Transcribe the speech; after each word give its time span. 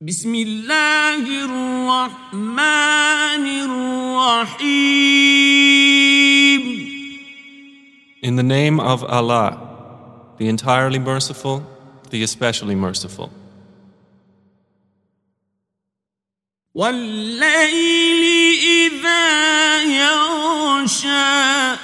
بسم 0.00 0.34
الله 0.34 1.44
الرحمن 1.44 3.46
الرحيم 3.66 4.98
In 8.22 8.36
the 8.36 8.44
name 8.44 8.78
of 8.78 9.02
Allah, 9.04 9.58
the 10.38 10.48
entirely 10.48 11.00
merciful, 11.00 11.64
the 12.10 12.22
especially 12.22 12.76
merciful. 12.76 13.30
والليل 16.74 18.22
إذا 18.92 19.82
يغشى 19.82 21.78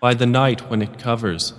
By 0.00 0.14
the 0.14 0.26
night 0.26 0.70
when 0.70 0.80
it 0.80 0.98
covers, 0.98 1.52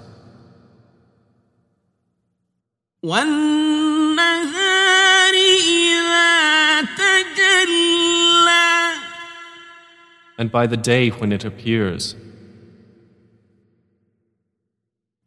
and 10.40 10.50
by 10.53 10.67
the 10.67 10.76
day 10.76 11.08
when 11.08 11.32
it 11.32 11.45
appears, 11.45 12.14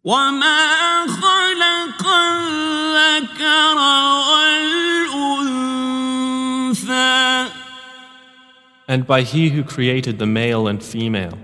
وما 0.03 1.07
خلق 1.07 2.07
الذكر 2.07 3.77
والأنثى 6.69 7.49
and 8.87 9.05
by 9.05 9.21
He 9.21 9.49
who 9.49 9.63
created 9.63 10.17
the 10.17 10.25
male 10.25 10.67
and 10.67 10.81
female. 10.83 11.37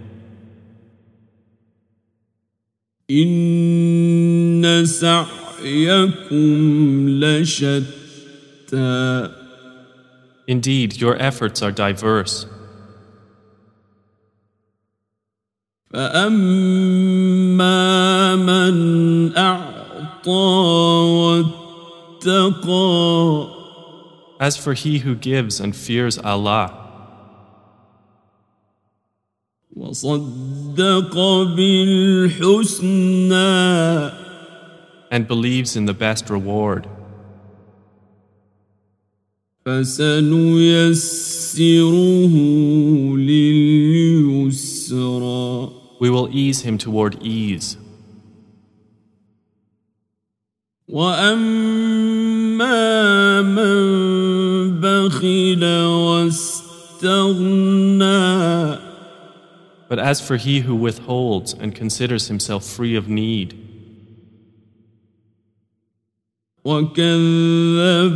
إن 3.10 4.86
سعيكم 4.86 6.40
لشتى 7.20 7.96
Indeed, 10.48 11.02
your 11.02 11.16
efforts 11.20 11.62
are 11.64 11.72
diverse. 11.72 12.46
فأما 15.94 17.66
من 18.36 19.38
أعطى 19.38 20.32
واتقى 22.24 23.56
As 24.40 24.58
for 24.58 24.74
he 24.74 25.00
who 25.00 25.16
gives 25.16 25.62
and 25.62 25.74
fears 25.76 26.18
Allah 26.18 26.86
وصدق 29.76 31.16
بالحسنى 31.56 32.96
and 35.12 35.28
believes 35.28 35.76
in 35.76 35.86
the 35.86 35.94
best 35.94 36.30
reward, 36.30 36.88
فسنيسره 39.66 40.76
لليسرى 43.18 43.69
we 46.00 46.10
will 46.10 46.30
ease 46.32 46.62
him 46.62 46.78
toward 46.78 47.22
ease. 47.22 47.78
وأما 50.88 52.72
من 53.42 54.80
بخل 54.82 55.64
واستغنى 57.04 57.56
But 59.88 60.00
as 60.00 60.20
for 60.20 60.38
he 60.38 60.62
who 60.62 60.76
withholds 60.76 61.54
and 61.54 61.76
considers 61.76 62.28
himself 62.28 62.66
free 62.66 62.96
of 62.96 63.08
need, 63.08 63.54
وكذب 66.66 68.16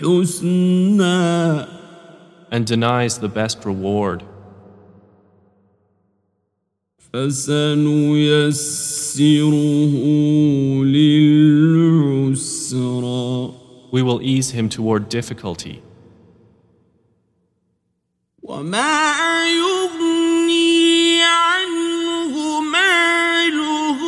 بالحسنى 0.00 1.10
and 2.52 2.66
denies 2.66 3.18
the 3.18 3.28
best 3.28 3.64
reward, 3.64 4.22
فسنيسره 7.14 8.74
للعسرى 10.84 12.60
we 13.92 14.02
will 14.02 14.20
ease 14.22 14.50
him 14.52 14.68
toward 14.68 15.08
difficulty. 15.08 15.82
وما 18.42 19.44
يغني 19.46 21.22
عنه 21.22 22.60
ماله 22.60 24.00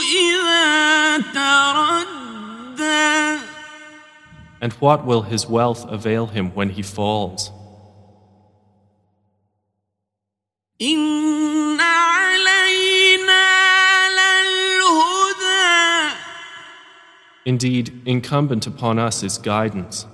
إذا 0.00 1.18
تردى 1.34 2.78
And 4.60 4.72
what 4.74 5.04
will 5.04 5.22
his 5.22 5.48
wealth 5.48 5.84
avail 5.88 6.26
him 6.28 6.52
when 6.54 6.70
he 6.70 6.82
falls? 6.82 7.50
Indeed, 17.45 18.01
incumbent 18.05 18.67
upon 18.67 18.99
us 18.99 19.21
is 19.23 19.37
guidance. 19.37 20.05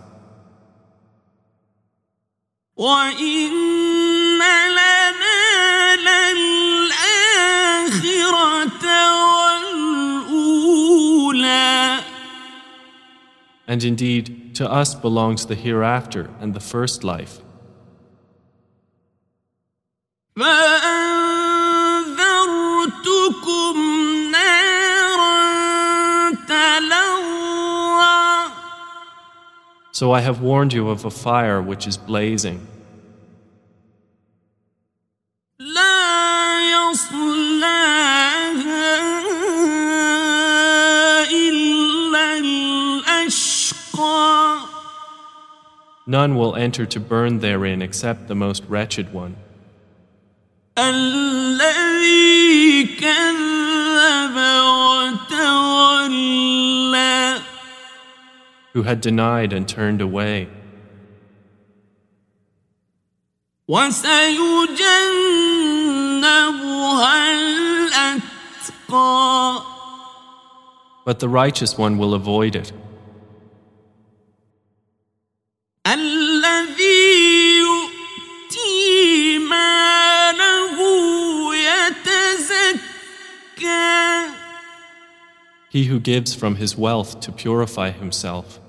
And 13.68 13.84
indeed, 13.84 14.56
to 14.56 14.68
us 14.70 14.96
belongs 14.96 15.46
the 15.46 15.54
hereafter 15.54 16.32
and 16.40 16.56
the 16.56 16.60
first 16.60 17.04
life. 17.04 17.40
So 30.00 30.14
I 30.14 30.22
have 30.22 30.40
warned 30.40 30.72
you 30.72 30.88
of 30.88 31.04
a 31.04 31.12
fire 31.12 31.62
which 31.62 31.86
is 31.86 31.98
blazing. 31.98 32.66
None 46.08 46.36
will 46.36 46.56
enter 46.56 46.86
to 46.86 47.00
burn 47.02 47.40
therein 47.40 47.82
except 47.82 48.30
the 48.30 48.36
most 48.36 48.64
wretched 48.70 49.12
one. 49.12 49.36
who 58.74 58.84
had 58.84 59.02
denied 59.02 59.54
and 59.54 59.68
turned 59.68 60.02
away. 60.02 60.50
But 71.06 71.20
the 71.20 71.30
righteous 71.30 71.78
one 71.78 71.98
will 71.98 72.14
avoid 72.14 72.56
it. 72.56 72.72
he 85.70 85.86
who 85.86 86.00
gives 86.00 86.34
from 86.34 86.56
his 86.56 86.76
wealth 86.76 87.20
to 87.22 87.32
purify 87.32 87.92
himself. 87.92 88.60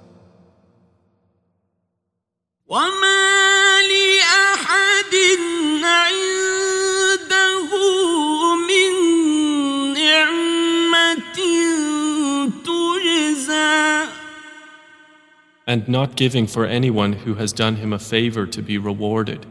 And 15.67 15.89
not 15.89 16.17
giving 16.17 16.49
for 16.49 16.67
anyone 16.67 17.13
who 17.13 17.35
has 17.35 17.53
done 17.53 17.77
him 17.77 17.93
a 17.93 17.99
favor 17.99 18.45
to 18.47 18.61
be 18.61 18.77
rewarded. 18.77 19.47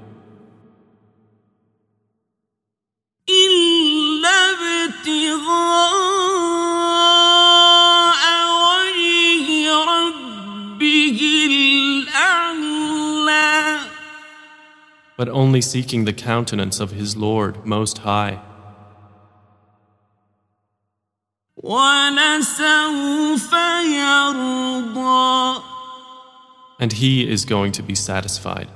but 15.19 15.27
only 15.27 15.59
seeking 15.59 16.05
the 16.05 16.13
countenance 16.13 16.79
of 16.79 16.91
his 16.91 17.17
Lord 17.17 17.65
Most 17.65 17.97
High. 17.97 18.39
And 26.79 26.93
he 26.93 27.29
is 27.29 27.43
going 27.43 27.73
to 27.73 27.83
be 27.83 27.95
satisfied. 27.95 28.69